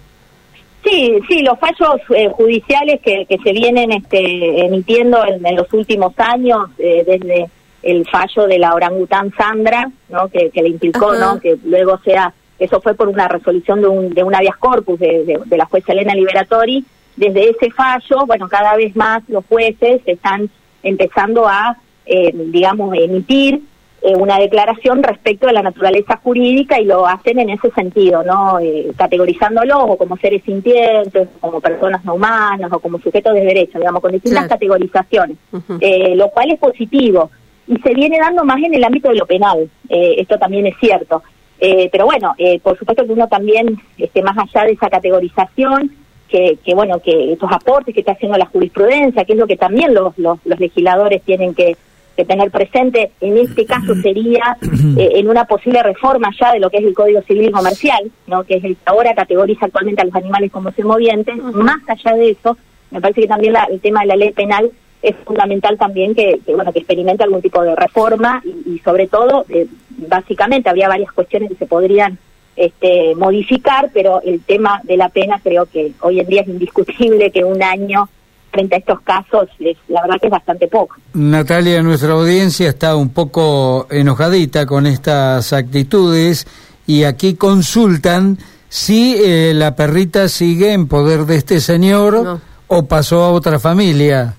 Sí, 0.84 1.20
sí, 1.30 1.42
los 1.44 1.58
fallos 1.60 2.02
eh, 2.16 2.30
judiciales 2.30 3.00
que, 3.02 3.26
que, 3.26 3.38
se 3.38 3.54
vienen 3.54 3.92
este, 3.92 4.66
emitiendo 4.66 5.24
en, 5.26 5.56
los 5.56 5.72
últimos 5.74 6.14
años, 6.18 6.70
eh, 6.78 7.04
desde 7.06 7.50
el 7.84 8.06
fallo 8.10 8.48
de 8.48 8.60
la 8.60 8.74
orangután 8.74 9.32
Sandra, 9.36 9.90
¿no? 10.10 10.28
que, 10.28 10.52
le 10.54 10.70
implicó, 10.70 11.14
¿no? 11.14 11.40
que 11.40 11.58
luego 11.64 12.00
sea, 12.04 12.34
eso 12.60 12.82
fue 12.82 12.96
por 12.96 13.08
una 13.08 13.28
resolución 13.28 13.82
de 13.82 13.88
un, 13.88 14.14
de 14.14 14.24
un 14.24 14.36
habeas 14.36 14.58
corpus 14.58 15.00
de, 15.00 15.40
de, 15.46 15.58
la 15.58 15.66
jueza 15.66 15.94
Elena 15.94 16.16
Liberatori, 16.16 16.84
desde 17.16 17.50
ese 17.50 17.72
fallo, 17.72 18.26
bueno, 18.26 18.50
cada 18.50 18.76
vez 18.76 18.96
más 18.96 19.24
los 19.28 19.46
jueces 19.46 20.02
están 20.06 20.50
empezando 20.82 21.48
a, 21.48 21.78
eh, 22.06 22.32
digamos, 22.34 22.96
emitir 22.98 23.62
eh, 24.06 24.18
una 24.18 24.38
declaración 24.38 25.02
respecto 25.02 25.48
de 25.48 25.54
la 25.54 25.62
naturaleza 25.62 26.20
jurídica 26.22 26.78
y 26.78 26.84
lo 26.84 27.08
hacen 27.08 27.40
en 27.40 27.50
ese 27.52 27.72
sentido, 27.72 28.22
¿no? 28.22 28.60
Eh, 28.60 28.92
categorizándolos 28.98 29.78
o 29.80 29.96
como 29.96 30.18
seres 30.18 30.44
sintientes, 30.44 31.30
como 31.40 31.62
personas 31.62 32.04
no 32.04 32.16
humanas 32.16 32.70
o 32.74 32.82
como 32.82 33.00
sujetos 33.00 33.34
de 33.34 33.46
derecho, 33.46 33.80
digamos, 33.80 34.02
con 34.02 34.12
distintas 34.12 34.50
categorizaciones, 34.50 35.38
eh, 35.80 36.18
lo 36.18 36.32
cual 36.32 36.52
es 36.52 36.60
positivo. 36.60 37.32
Y 37.66 37.78
se 37.78 37.94
viene 37.94 38.20
dando 38.20 38.44
más 38.44 38.62
en 38.62 38.74
el 38.74 38.84
ámbito 38.84 39.08
de 39.08 39.16
lo 39.16 39.26
penal, 39.26 39.70
esto 39.88 40.38
también 40.38 40.68
es 40.68 40.76
cierto. 40.82 41.24
pero 41.58 42.04
bueno, 42.04 42.36
por 42.62 42.78
supuesto 42.78 43.06
que 43.06 43.14
uno 43.14 43.30
también, 43.30 43.80
esté 43.98 44.22
más 44.22 44.38
allá 44.38 44.66
de 44.66 44.74
esa 44.74 44.90
categorización, 44.90 45.96
que, 46.28 46.58
que, 46.62 46.76
bueno, 46.76 47.00
que 47.00 47.32
estos 47.32 47.50
aportes 47.50 47.94
que 47.94 48.02
está 48.02 48.12
haciendo 48.12 48.38
la 48.38 48.48
jurisprudencia, 48.48 49.24
que 49.24 49.32
es 49.32 49.40
lo 49.40 49.48
que 49.48 49.56
también 49.56 49.94
los, 49.94 50.18
los 50.18 50.60
legisladores 50.60 51.22
tienen 51.22 51.56
que 51.56 51.78
que 52.16 52.26
tener 52.26 52.52
presente 52.52 53.12
en 53.22 53.38
este 53.38 53.66
caso 53.66 53.96
sería 53.96 54.58
eh, 54.98 55.10
en 55.16 55.30
una 55.30 55.46
posible 55.46 55.82
reforma 55.84 56.30
ya 56.40 56.54
de 56.54 56.60
lo 56.60 56.70
que 56.70 56.78
es 56.78 56.84
el 56.84 56.94
Código 56.94 57.22
Civil 57.22 57.52
Comercial, 57.52 58.12
no 58.28 58.44
que 58.44 58.56
es 58.56 58.64
el 58.64 58.76
que 58.76 58.82
ahora 58.86 59.16
categoriza 59.16 59.66
actualmente 59.66 60.02
a 60.02 60.06
los 60.06 60.16
animales 60.16 60.52
como 60.52 60.72
movientes. 60.84 61.36
Más 61.38 61.80
allá 61.88 62.16
de 62.16 62.32
eso, 62.32 62.58
me 62.92 63.02
parece 63.02 63.22
que 63.22 63.28
también 63.28 63.56
el 63.70 63.80
tema 63.80 64.02
de 64.02 64.08
la 64.08 64.16
ley 64.16 64.32
penal 64.32 64.72
es 65.02 65.16
fundamental 65.26 65.78
también 65.78 66.16
que, 66.16 66.40
bueno 66.48 66.72
que 66.72 66.80
experimente 66.80 67.24
algún 67.24 67.42
tipo 67.42 67.62
de 67.62 67.76
reforma 67.76 68.42
y, 68.66 68.80
sobre 68.80 69.08
todo 69.08 69.46
eh, 69.50 69.68
básicamente 69.90 70.70
habría 70.70 70.88
varias 70.88 71.12
cuestiones 71.12 71.50
que 71.50 71.56
se 71.56 71.66
podrían 71.66 72.18
este, 72.56 73.16
modificar, 73.16 73.90
pero 73.94 74.22
el 74.22 74.42
tema 74.42 74.80
de 74.84 74.98
la 74.98 75.10
pena 75.10 75.40
creo 75.44 75.66
que 75.66 75.92
hoy 76.02 76.20
en 76.20 76.28
día 76.28 76.42
es 76.42 76.48
indiscutible 76.48 77.32
que 77.32 77.44
un 77.44 77.62
año 77.62 78.08
frente 78.54 78.76
a 78.76 78.78
estos 78.78 79.02
casos, 79.02 79.50
es, 79.60 79.78
la 79.88 80.02
verdad 80.02 80.18
que 80.22 80.28
es 80.28 80.32
bastante 80.32 80.68
poco. 80.68 80.96
Natalia, 81.14 81.82
nuestra 81.82 82.14
audiencia 82.14 82.70
está 82.70 82.96
un 82.96 83.10
poco 83.10 83.88
enojadita 83.90 84.66
con 84.66 84.86
estas 84.86 85.52
actitudes 85.52 86.48
y 86.86 87.04
aquí 87.04 87.34
consultan 87.34 88.38
si 88.70 89.16
eh, 89.18 89.54
la 89.56 89.76
perrita 89.76 90.28
sigue 90.28 90.72
en 90.72 90.88
poder 90.88 91.26
de 91.26 91.38
este 91.38 91.60
señor 91.60 92.40
o 92.68 92.86
pasó 92.86 93.24
a 93.24 93.32
otra 93.32 93.60
familia. 93.60 94.36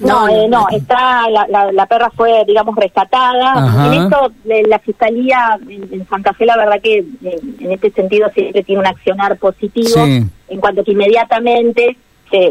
No, 0.00 0.28
eh, 0.28 0.48
no, 0.48 0.66
está 0.70 1.28
la, 1.28 1.70
la, 1.70 1.86
perra 1.86 2.10
fue, 2.16 2.44
digamos, 2.46 2.74
rescatada. 2.76 3.86
En 3.86 4.02
esto, 4.02 4.32
la 4.44 4.78
fiscalía 4.78 5.58
en, 5.68 6.06
Santa 6.08 6.32
Fe, 6.32 6.46
la 6.46 6.56
verdad 6.56 6.80
que 6.82 6.98
eh, 6.98 7.40
en 7.60 7.72
este 7.72 7.90
sentido 7.90 8.30
siempre 8.30 8.62
tiene 8.62 8.80
un 8.80 8.86
accionar 8.86 9.36
positivo, 9.36 10.02
en 10.02 10.60
cuanto 10.60 10.82
que 10.82 10.92
inmediatamente 10.92 11.96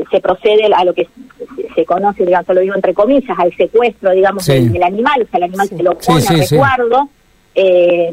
se, 0.09 0.21
procede 0.21 0.65
a 0.73 0.85
lo 0.85 0.93
que 0.93 1.07
se, 1.75 1.85
conoce, 1.85 2.25
digamos, 2.25 2.47
lo 2.49 2.61
digo 2.61 2.75
entre 2.75 2.93
comillas, 2.93 3.37
al 3.37 3.55
secuestro, 3.55 4.11
digamos, 4.11 4.45
del, 4.45 4.83
animal, 4.83 5.23
o 5.23 5.27
sea, 5.29 5.37
el 5.37 5.43
animal 5.43 5.67
se 5.67 5.83
lo 5.83 5.97
pone 5.97 6.25
a 6.27 6.31
resguardo 6.31 7.09
eh, 7.55 8.11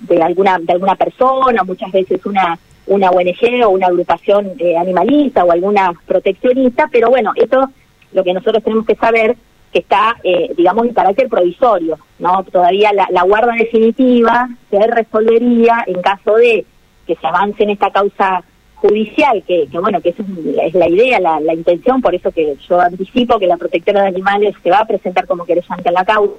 de 0.00 0.22
alguna 0.22 0.58
de 0.58 0.72
alguna 0.72 0.94
persona, 0.94 1.64
muchas 1.64 1.90
veces 1.92 2.24
una 2.24 2.58
una 2.86 3.10
ONG 3.10 3.64
o 3.64 3.70
una 3.70 3.86
agrupación 3.86 4.52
eh, 4.58 4.76
animalista 4.76 5.44
o 5.44 5.52
alguna 5.52 5.92
proteccionista, 6.06 6.88
pero 6.90 7.08
bueno, 7.08 7.32
esto 7.36 7.70
lo 8.12 8.24
que 8.24 8.34
nosotros 8.34 8.64
tenemos 8.64 8.86
que 8.86 8.96
saber 8.96 9.36
que 9.72 9.80
está, 9.80 10.16
eh, 10.24 10.52
digamos, 10.56 10.86
en 10.86 10.94
carácter 10.94 11.28
provisorio, 11.28 11.98
¿no? 12.18 12.42
Todavía 12.50 12.92
la, 12.92 13.06
la 13.12 13.22
guarda 13.22 13.52
definitiva 13.52 14.48
se 14.68 14.84
resolvería 14.88 15.84
en 15.86 16.02
caso 16.02 16.34
de 16.34 16.64
que 17.06 17.14
se 17.14 17.26
avance 17.26 17.62
en 17.62 17.70
esta 17.70 17.90
causa 17.90 18.42
judicial, 18.80 19.42
que, 19.46 19.68
bueno, 19.72 20.00
que 20.00 20.10
esa 20.10 20.22
es, 20.62 20.74
la 20.74 20.88
idea, 20.88 21.20
la, 21.20 21.54
intención, 21.54 22.00
por 22.00 22.14
eso 22.14 22.30
que 22.30 22.56
yo 22.68 22.80
anticipo 22.80 23.38
que 23.38 23.46
la 23.46 23.56
protectora 23.56 24.02
de 24.02 24.08
animales 24.08 24.54
se 24.62 24.70
va 24.70 24.78
a 24.78 24.86
presentar 24.86 25.26
como 25.26 25.44
querellante 25.44 25.88
en 25.88 25.94
la 25.94 26.04
causa, 26.04 26.34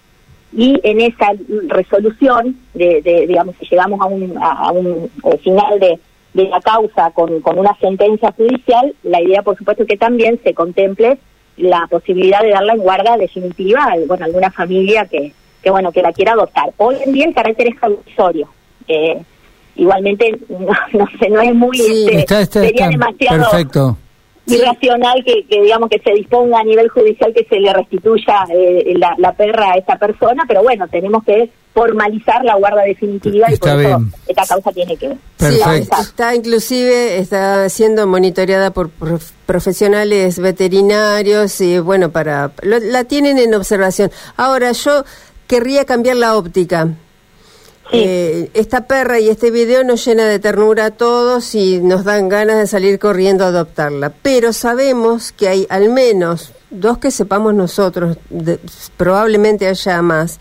y 0.53 0.79
en 0.83 0.99
esa 0.99 1.31
resolución, 1.67 2.57
de, 2.73 3.25
digamos, 3.27 3.55
si 3.57 3.67
llegamos 3.67 4.01
a 4.01 4.05
un, 4.05 4.37
a, 4.37 4.71
un 4.71 5.09
final 5.41 5.79
de, 5.79 5.97
de 6.33 6.49
la 6.49 6.59
causa 6.59 7.11
con, 7.11 7.39
con 7.41 7.57
una 7.57 7.75
sentencia 7.79 8.33
judicial, 8.33 8.93
la 9.03 9.21
idea, 9.21 9.43
por 9.43 9.57
supuesto, 9.57 9.85
que 9.85 9.97
también 9.97 10.39
se 10.43 10.53
contemple 10.53 11.17
la 11.57 11.87
posibilidad 11.89 12.41
de 12.41 12.49
darla 12.49 12.73
en 12.73 12.79
guarda 12.79 13.17
definitiva 13.17 13.83
a 13.83 13.95
bueno, 14.07 14.25
alguna 14.25 14.51
familia 14.51 15.05
que, 15.05 15.33
que, 15.61 15.69
bueno, 15.69 15.91
que 15.91 16.01
la 16.01 16.11
quiera 16.11 16.33
adoptar. 16.33 16.73
Hoy 16.77 16.95
en 17.05 17.13
día 17.13 17.25
el 17.25 17.33
carácter 17.33 17.67
es. 17.67 17.75
Eh, 18.87 19.21
igualmente 19.75 20.37
no, 20.49 21.07
sé 21.19 21.29
no 21.29 21.41
es 21.41 21.55
muy 21.55 21.79
este, 21.79 22.45
sería 22.45 22.89
demasiado 22.89 23.49
perfecto. 23.49 23.97
irracional 24.47 25.23
que, 25.25 25.45
digamos 25.49 25.89
que 25.89 25.99
se 25.99 26.11
disponga 26.13 26.59
a 26.59 26.63
nivel 26.63 26.89
judicial 26.89 27.33
que 27.33 27.45
se 27.45 27.59
le 27.59 27.73
restituya 27.73 28.45
eh, 28.53 28.93
la, 28.95 29.33
perra 29.33 29.73
a 29.73 29.77
esta 29.77 29.97
persona 29.97 30.43
pero 30.47 30.61
bueno 30.63 30.87
tenemos 30.87 31.23
que 31.23 31.49
formalizar 31.73 32.43
la 32.43 32.55
guarda 32.55 32.81
definitiva 32.83 33.51
y 33.51 33.55
por 33.55 33.69
eso 33.69 34.01
esta 34.27 34.45
causa 34.45 34.71
tiene 34.71 34.97
que 34.97 35.15
está 35.39 36.35
inclusive 36.35 37.17
está 37.17 37.69
siendo 37.69 38.07
monitoreada 38.07 38.71
por 38.71 38.89
profesionales 39.45 40.39
veterinarios 40.39 41.61
y 41.61 41.79
bueno 41.79 42.11
para 42.11 42.51
la 42.61 43.03
tienen 43.05 43.37
en 43.37 43.53
observación. 43.53 44.11
Ahora 44.37 44.71
yo 44.71 45.03
querría 45.47 45.85
cambiar 45.85 46.15
la 46.15 46.37
óptica 46.37 46.87
eh, 47.91 48.49
esta 48.53 48.87
perra 48.87 49.19
y 49.19 49.29
este 49.29 49.51
video 49.51 49.83
nos 49.83 50.05
llena 50.05 50.25
de 50.25 50.39
ternura 50.39 50.85
a 50.85 50.91
todos 50.91 51.55
y 51.55 51.79
nos 51.79 52.05
dan 52.05 52.29
ganas 52.29 52.57
de 52.57 52.67
salir 52.67 52.99
corriendo 52.99 53.43
a 53.43 53.47
adoptarla. 53.47 54.13
Pero 54.21 54.53
sabemos 54.53 55.31
que 55.31 55.49
hay 55.49 55.67
al 55.69 55.89
menos 55.89 56.53
dos 56.69 56.97
que 56.97 57.11
sepamos 57.11 57.53
nosotros, 57.53 58.17
probablemente 58.95 59.67
haya 59.67 60.01
más, 60.01 60.39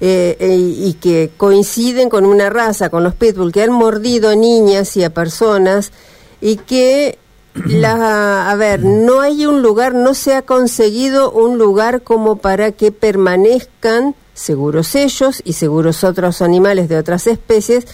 eh, 0.00 0.36
eh, 0.38 0.56
y 0.56 0.94
que 0.94 1.30
coinciden 1.36 2.08
con 2.08 2.24
una 2.24 2.50
raza, 2.50 2.90
con 2.90 3.02
los 3.02 3.14
pitbull, 3.14 3.52
que 3.52 3.62
han 3.62 3.72
mordido 3.72 4.30
a 4.30 4.36
niñas 4.36 4.96
y 4.96 5.04
a 5.04 5.10
personas 5.10 5.92
y 6.40 6.56
que 6.56 7.18
la, 7.66 8.50
a 8.50 8.54
ver, 8.56 8.84
no 8.84 9.20
hay 9.20 9.46
un 9.46 9.62
lugar, 9.62 9.94
no 9.94 10.14
se 10.14 10.34
ha 10.34 10.42
conseguido 10.42 11.30
un 11.30 11.58
lugar 11.58 12.02
como 12.02 12.36
para 12.36 12.72
que 12.72 12.92
permanezcan 12.92 14.14
seguros 14.38 14.94
ellos 14.94 15.42
y 15.44 15.54
seguros 15.54 16.04
otros 16.04 16.42
animales 16.42 16.88
de 16.88 16.96
otras 16.96 17.26
especies, 17.26 17.86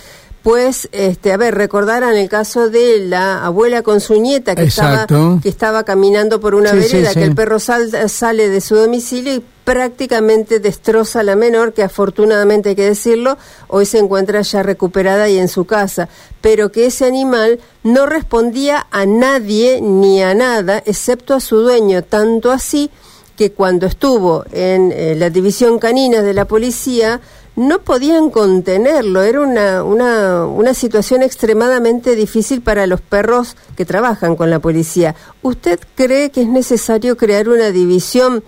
pues, 0.45 0.91
este, 0.93 1.33
a 1.33 1.39
ver, 1.39 1.55
recordarán 1.55 2.17
el 2.17 2.29
caso 2.29 2.69
de 2.69 2.99
la 2.99 3.47
abuela 3.47 3.81
con 3.81 4.03
su 4.03 4.21
nieta 4.21 4.55
que, 4.55 4.65
estaba, 4.65 5.07
que 5.07 5.49
estaba 5.49 5.85
caminando 5.85 6.39
por 6.39 6.55
una 6.55 6.75
vereda, 6.75 7.15
que 7.15 7.23
el 7.23 7.35
perro 7.35 7.59
sale 7.59 8.49
de 8.51 8.61
su 8.61 8.75
domicilio 8.75 9.37
y 9.37 9.43
prácticamente 9.65 10.61
destroza 10.61 11.21
a 11.21 11.23
la 11.23 11.35
menor, 11.35 11.73
que 11.73 11.83
afortunadamente 11.83 12.69
hay 12.69 12.75
que 12.75 12.85
decirlo, 12.85 13.39
hoy 13.69 13.87
se 13.87 13.99
encuentra 13.99 14.43
ya 14.43 14.63
recuperada 14.63 15.31
y 15.31 15.39
en 15.39 15.49
su 15.49 15.65
casa, 15.65 16.11
pero 16.43 16.71
que 16.71 16.85
ese 16.85 17.07
animal 17.07 17.59
no 17.83 18.05
respondía 18.05 18.87
a 18.91 19.07
nadie 19.07 19.81
ni 19.81 20.23
a 20.23 20.35
nada, 20.35 20.83
excepto 20.85 21.33
a 21.33 21.41
su 21.41 21.61
dueño, 21.61 22.03
tanto 22.03 22.51
así 22.53 22.91
que 23.37 23.53
cuando 23.53 23.87
estuvo 23.87 24.45
en 24.53 24.93
eh, 24.93 25.15
la 25.17 25.31
división 25.31 25.79
canina 25.79 26.23
de 26.23 26.35
la 26.35 26.45
policía 26.45 27.21
no 27.57 27.81
podían 27.81 28.31
contenerlo. 28.31 29.23
Era 29.23 29.41
una, 29.41 29.85
una, 29.85 30.47
una, 30.47 30.75
situación 30.75 31.23
extremadamente 31.23 32.17
difícil 32.17 32.63
para 32.63 32.87
los 32.87 33.01
perros 33.01 33.57
que 33.77 33.85
trabajan 33.85 34.37
con 34.37 34.51
la 34.51 34.59
policía. 34.59 35.15
¿Usted 35.43 35.79
cree 35.95 36.31
que 36.31 36.43
es 36.43 36.49
necesario 36.49 37.17
crear 37.17 37.49
una 37.49 37.71
división 37.71 38.43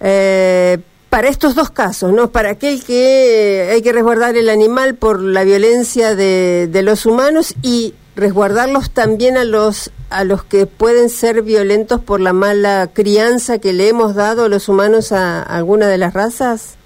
eh, 0.00 0.78
para 1.10 1.28
estos 1.28 1.54
dos 1.54 1.70
casos, 1.70 2.12
¿no? 2.12 2.32
Para 2.32 2.50
aquel 2.50 2.82
que 2.82 3.68
hay 3.72 3.82
que 3.82 3.92
resguardar 3.92 4.36
el 4.36 4.48
animal 4.48 4.96
por 4.96 5.20
la 5.20 5.44
violencia 5.44 6.14
de, 6.14 6.68
de 6.70 6.82
los 6.82 7.06
humanos 7.06 7.54
y 7.62 7.94
resguardarlos 8.16 8.90
también 8.90 9.36
a 9.36 9.44
los 9.44 9.90
a 10.10 10.24
los 10.24 10.44
que 10.44 10.66
pueden 10.66 11.08
ser 11.08 11.42
violentos 11.42 12.00
por 12.00 12.20
la 12.20 12.32
mala 12.32 12.90
crianza 12.92 13.58
que 13.58 13.72
le 13.72 13.88
hemos 13.88 14.14
dado 14.14 14.48
los 14.48 14.68
humanos 14.68 15.10
a, 15.12 15.42
alguna 15.42 15.88
de 15.88 15.98
las 15.98 16.14
razas? 16.14 16.78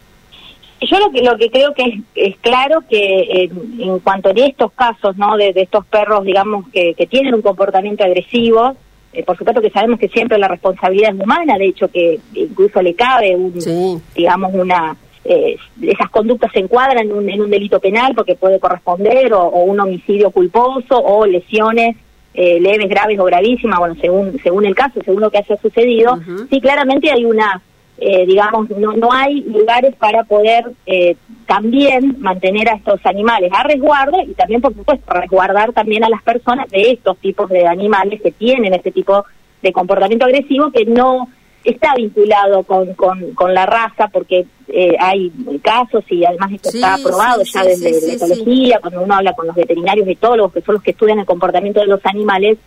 Yo 0.80 0.99
lo 0.99 1.11
que 1.11 1.23
lo 1.23 1.37
que 1.37 1.50
creo 1.50 1.75
que 1.75 2.00
es, 2.14 2.37
claro 2.38 2.82
que 2.88 3.50
en 3.50 3.99
cuanto 3.99 4.30
a 4.30 4.32
estos 4.32 4.73
casos, 4.73 5.16
¿no? 5.16 5.37
De, 5.37 5.52
estos 5.54 5.85
perros, 5.87 6.25
digamos 6.25 6.66
que, 6.73 6.94
tienen 7.11 7.35
un 7.35 7.42
comportamiento 7.42 8.04
agresivo, 8.04 8.76
eh, 9.12 9.25
por 9.25 9.37
supuesto 9.37 9.61
que 9.61 9.70
sabemos 9.70 9.99
que 9.99 10.08
siempre 10.08 10.38
la 10.38 10.49
responsabilidad 10.49 11.14
es 11.14 11.20
humana, 11.20 11.58
de 11.58 11.66
hecho 11.66 11.88
que 11.88 12.20
incluso 12.35 12.80
le 12.80 12.94
cabe 12.94 13.35
un, 13.35 13.52
digamos 14.14 14.54
una 14.54 14.97
eh, 15.30 15.58
esas 15.82 16.08
conductas 16.08 16.50
se 16.52 16.61
encuadran 16.61 17.04
en 17.04 17.12
un, 17.12 17.28
en 17.28 17.42
un, 17.42 17.50
delito 17.50 17.80
penal 17.80 18.14
porque 18.14 18.35
puede 18.35 18.58
corresponder 18.58 19.35
o, 19.35 19.49
un 19.49 19.78
homicidio 19.78 20.30
culposo 20.30 20.97
o 20.97 21.26
lesiones 21.26 21.97
eh, 22.32 22.58
leves, 22.58 22.88
graves 22.88 23.18
o 23.18 23.25
gravísimas, 23.25 23.78
bueno, 23.78 23.94
según 24.00 24.38
según 24.42 24.64
el 24.64 24.75
caso, 24.75 25.00
según 25.04 25.20
lo 25.20 25.30
que 25.30 25.37
haya 25.37 25.56
sucedido, 25.58 26.18
sí, 26.49 26.62
claramente 26.62 27.11
hay 27.12 27.26
una, 27.26 27.61
eh, 27.99 28.25
digamos, 28.25 28.70
no, 28.70 28.92
no 28.94 29.12
hay 29.12 29.42
lugares 29.42 29.94
para 29.97 30.25
poder 30.25 30.73
también 31.44 32.16
mantener 32.20 32.70
a 32.70 32.76
estos 32.76 33.04
animales 33.04 33.50
a 33.52 33.64
resguardo 33.64 34.23
y 34.23 34.32
también, 34.32 34.62
por 34.62 34.73
supuesto, 34.73 35.12
resguardar 35.12 35.75
también 35.75 36.04
a 36.04 36.08
las 36.08 36.23
personas 36.23 36.70
de 36.70 36.92
estos 36.92 37.18
tipos 37.18 37.50
de 37.50 37.66
animales 37.66 38.23
que 38.23 38.32
tienen 38.32 38.73
este 38.73 38.92
tipo 38.92 39.26
de 39.61 39.73
comportamiento 39.73 40.25
agresivo 40.25 40.70
que 40.70 40.87
no 40.87 41.28
está 41.70 41.94
vinculado 41.94 42.62
con, 42.62 42.94
con, 42.94 43.32
con 43.34 43.54
la 43.54 43.66
raza 43.66 44.08
porque 44.08 44.46
eh, 44.68 44.96
hay 44.98 45.32
casos 45.62 46.04
y 46.10 46.25
además 46.25 46.52
esto 46.52 46.70
está 46.70 46.94
aprobado 46.94 47.42
ya 47.42 47.64
desde 47.64 47.90
la 47.90 48.12
ecología, 48.14 48.78
cuando 48.80 49.02
uno 49.02 49.14
habla 49.14 49.32
con 49.32 49.46
los 49.46 49.56
veterinarios 49.56 50.06
etólogos, 50.08 50.52
que 50.52 50.60
son 50.60 50.75
los 50.75 50.82
que 50.82 50.90
estudian 50.90 51.18
el 51.18 51.26
comportamiento 51.26 51.80
de 51.80 51.87
los 51.87 52.04
animales, 52.04 52.58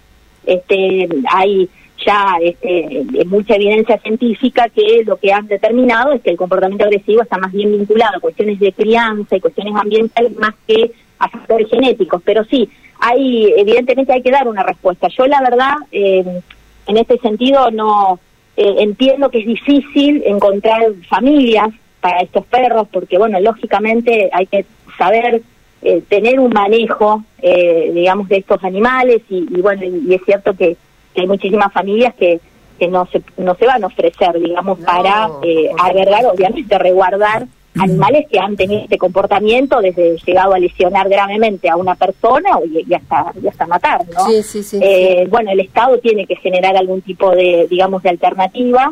este, 0.46 1.08
hay 1.32 1.70
ya 2.06 2.38
este, 2.42 3.06
mucha 3.26 3.56
evidencia 3.56 4.00
científica 4.00 4.70
que 4.70 5.04
lo 5.06 5.18
que 5.18 5.32
han 5.32 5.48
determinado 5.48 6.14
es 6.14 6.22
que 6.22 6.32
el 6.32 6.38
comportamiento 6.38 6.86
agresivo 6.86 7.22
está 7.22 7.38
más 7.38 7.52
bien 7.52 7.72
vinculado 7.72 8.18
a 8.18 8.20
cuestiones 8.20 8.60
de 8.60 8.74
crianza 8.74 9.36
y 9.36 9.40
cuestiones 9.40 9.76
ambientales 9.76 10.36
más 10.38 10.56
que 10.68 10.92
a 11.20 11.30
factores 11.30 11.70
genéticos. 11.70 12.22
Pero 12.26 12.44
sí, 12.46 12.68
hay 13.00 13.54
evidentemente 13.56 14.14
hay 14.14 14.24
que 14.24 14.32
dar 14.32 14.48
una 14.48 14.64
respuesta. 14.64 15.08
Yo 15.10 15.28
la 15.28 15.42
verdad, 15.42 15.76
eh, 15.92 16.42
en 16.88 16.98
este 16.98 17.20
sentido, 17.20 17.70
no 17.70 18.20
eh, 18.62 18.76
entiendo 18.80 19.30
que 19.30 19.40
es 19.40 19.46
difícil 19.46 20.24
encontrar 20.26 20.82
familias 21.10 21.70
para 22.00 22.22
estos 22.22 22.46
perros 22.46 22.88
porque, 22.92 23.18
bueno, 23.18 23.40
lógicamente 23.40 24.30
hay 24.34 24.48
que 24.48 24.66
saber 24.98 25.42
eh, 25.84 26.02
tener 26.08 26.40
un 26.40 26.52
manejo, 26.54 27.24
digamos, 27.42 28.30
de 28.30 28.38
estos 28.38 28.64
animales 28.64 29.22
y, 29.30 29.62
bueno, 29.62 29.84
y 29.84 30.14
es 30.14 30.22
cierto 30.26 30.56
que 30.56 30.78
que 31.14 31.22
hay 31.22 31.28
muchísimas 31.28 31.72
familias 31.74 32.14
que, 32.16 32.40
que 32.80 32.88
no, 32.88 33.06
se, 33.08 33.22
no 33.38 33.56
se 33.56 33.66
van 33.66 33.84
a 33.84 33.88
ofrecer, 33.88 34.40
digamos, 34.40 34.80
para 34.80 35.30
eh, 35.44 35.70
albergar, 35.80 36.26
obviamente, 36.26 36.78
resguardar 36.78 37.48
animales 37.76 38.28
que 38.30 38.40
han 38.40 38.56
tenido 38.56 38.82
este 38.82 38.98
comportamiento 38.98 39.80
desde 39.80 40.18
llegado 40.26 40.54
a 40.54 40.60
lesionar 40.60 41.08
gravemente 41.10 41.70
a 41.70 41.78
una 41.78 41.96
persona 41.96 42.50
y, 42.66 42.94
hasta, 42.94 43.34
y 43.42 43.48
hasta 43.48 43.66
matar, 43.66 44.02
¿no? 44.14 44.26
Sí, 44.26 44.44
sí, 44.44 44.64
sí, 44.64 44.80
eh, 44.82 45.28
Bueno, 45.30 45.52
el 45.52 45.60
Estado 45.62 45.98
tiene 46.00 46.26
que 46.26 46.36
generar 46.36 46.76
algún 46.76 47.02
tipo 47.02 47.32
de, 47.32 47.68
digamos, 47.70 48.04
de 48.04 48.10
alternativa. 48.10 48.92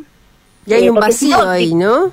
Y 0.66 0.74
hay 0.74 0.86
eh, 0.86 0.92
un 0.92 0.96
vacío 0.96 1.42
ahí, 1.50 1.74
¿no? 1.74 2.12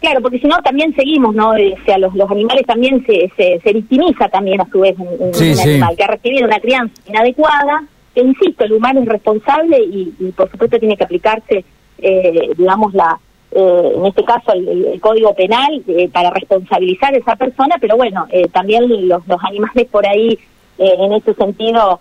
Claro, 0.00 0.20
porque 0.20 0.38
si 0.38 0.46
no 0.46 0.58
también 0.62 0.94
seguimos, 0.94 1.34
¿no? 1.34 1.50
O 1.50 1.84
sea, 1.84 1.98
los, 1.98 2.14
los 2.14 2.30
animales 2.30 2.66
también 2.66 3.04
se, 3.06 3.32
se, 3.36 3.60
se 3.60 3.72
victimiza 3.72 4.28
también 4.28 4.60
a 4.60 4.68
su 4.70 4.80
vez 4.80 4.94
un, 4.98 5.08
un 5.08 5.60
animal 5.60 5.96
que 5.96 6.04
ha 6.04 6.08
recibido 6.08 6.46
una 6.46 6.60
crianza 6.60 6.94
inadecuada 7.06 7.84
insisto, 8.22 8.64
el 8.64 8.72
humano 8.72 9.00
es 9.00 9.08
responsable 9.08 9.78
y, 9.82 10.32
por 10.36 10.50
supuesto 10.50 10.78
tiene 10.78 10.96
que 10.96 11.04
aplicarse, 11.04 11.64
eh, 11.98 12.50
digamos, 12.56 12.94
la 12.94 13.18
eh, 13.54 13.92
en 13.96 14.06
este 14.06 14.24
caso 14.24 14.52
el, 14.52 15.00
código 15.00 15.34
penal 15.34 15.82
eh, 15.86 16.08
para 16.08 16.30
responsabilizar 16.30 17.14
a 17.14 17.18
esa 17.18 17.36
persona, 17.36 17.76
pero 17.80 17.96
bueno, 17.96 18.26
también 18.52 19.08
los, 19.08 19.26
los 19.26 19.44
animales 19.44 19.86
por 19.90 20.06
ahí, 20.06 20.38
en 20.78 21.12
ese 21.12 21.34
sentido, 21.34 22.00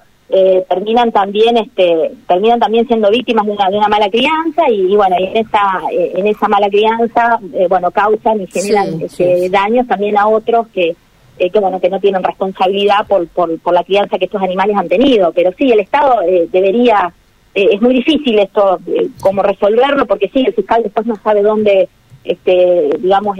terminan 0.67 1.12
también 1.12 1.57
este 1.57 2.12
terminan 2.27 2.60
también 2.60 2.88
siendo 2.88 3.12
víctimas 3.12 3.45
de 3.45 3.51
una, 3.51 3.69
de 3.69 3.77
una 3.77 3.88
mala 3.88 4.10
crianza 4.10 4.67
y, 4.67 4.95
bueno 4.95 5.15
y 5.19 5.25
en 5.25 5.38
esa 5.38 5.81
en 5.91 6.25
esa 6.25 6.48
mala 6.48 6.69
crianza 6.69 7.39
bueno 7.69 7.91
causan 7.91 8.41
y 8.41 8.48
generan 8.48 9.00
este, 9.00 9.48
daños 9.51 9.86
también 9.86 10.17
a 10.17 10.27
otros 10.27 10.67
que 10.69 10.95
eh, 11.39 11.50
que 11.50 11.60
bueno 11.60 11.79
que 11.79 11.89
no 11.89 12.00
tienen 12.00 12.24
responsabilidad 12.24 13.07
por, 13.07 13.27
por, 13.27 13.60
por, 13.60 13.74
la 13.74 13.83
crianza 13.83 14.19
que 14.19 14.25
estos 14.25 14.41
animales 14.41 14.77
han 14.77 14.88
tenido. 14.88 15.31
Pero 15.31 15.51
sí 15.57 15.72
el 15.72 15.79
Estado 15.79 16.22
eh, 16.22 16.48
debería 16.51 17.12
eh, 17.55 17.67
es 17.74 17.81
muy 17.81 17.95
difícil 17.95 18.39
esto 18.39 18.79
como 19.19 19.41
resolverlo 19.43 20.05
porque 20.05 20.29
sí 20.33 20.43
el 20.45 20.53
fiscal 20.53 20.81
después 20.83 21.05
no 21.05 21.15
sabe 21.24 21.41
dónde 21.41 21.89
este 22.24 22.89
digamos 23.00 23.38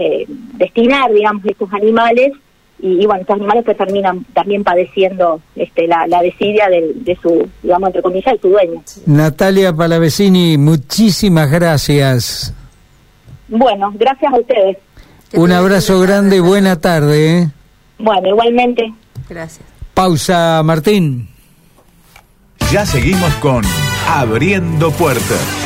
destinar 0.54 1.12
digamos 1.12 1.44
estos 1.44 1.72
animales 1.72 2.32
y, 2.80 3.06
bueno 3.06 3.22
estos 3.22 3.36
animales 3.36 3.64
pues 3.64 3.76
terminan 3.76 4.24
también 4.34 4.62
padeciendo 4.62 5.40
este 5.56 5.86
la, 5.86 6.06
la 6.06 6.20
desidia 6.20 6.68
de, 6.68 6.92
de 6.94 7.16
su 7.16 7.48
digamos 7.62 7.88
entre 7.88 8.02
comillas 8.02 8.34
de 8.34 8.40
su 8.40 8.48
dueño 8.50 8.82
Natalia 9.06 9.72
Palavecini 9.72 10.58
muchísimas 10.58 11.50
gracias 11.50 12.54
bueno 13.48 13.92
gracias 13.94 14.32
a 14.32 14.38
ustedes 14.38 14.76
un 15.32 15.50
abrazo 15.50 15.98
grande 16.00 16.36
y 16.36 16.40
buena 16.40 16.80
tarde 16.80 17.48
bueno, 17.98 18.28
igualmente. 18.28 18.92
Gracias. 19.28 19.66
Pausa, 19.94 20.62
Martín. 20.64 21.28
Ya 22.70 22.84
seguimos 22.84 23.32
con 23.36 23.62
Abriendo 24.08 24.90
Puertas. 24.90 25.63